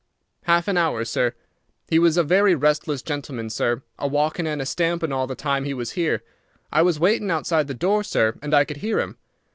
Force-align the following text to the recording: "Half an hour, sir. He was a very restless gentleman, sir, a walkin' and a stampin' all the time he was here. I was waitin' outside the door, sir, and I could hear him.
"Half 0.45 0.67
an 0.67 0.77
hour, 0.79 1.05
sir. 1.05 1.35
He 1.87 1.99
was 1.99 2.17
a 2.17 2.23
very 2.23 2.55
restless 2.55 3.03
gentleman, 3.03 3.51
sir, 3.51 3.83
a 3.99 4.07
walkin' 4.07 4.47
and 4.47 4.59
a 4.59 4.65
stampin' 4.65 5.11
all 5.11 5.27
the 5.27 5.35
time 5.35 5.63
he 5.63 5.75
was 5.75 5.91
here. 5.91 6.23
I 6.71 6.81
was 6.81 6.99
waitin' 6.99 7.29
outside 7.29 7.67
the 7.67 7.75
door, 7.75 8.03
sir, 8.03 8.33
and 8.41 8.51
I 8.51 8.65
could 8.65 8.77
hear 8.77 8.99
him. 8.99 9.19